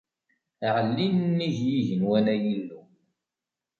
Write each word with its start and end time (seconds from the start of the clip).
Ɛelli 0.75 1.07
nnig 1.09 1.57
yigenwan, 1.67 2.25
ay 2.33 2.43
Illu! 2.55 2.81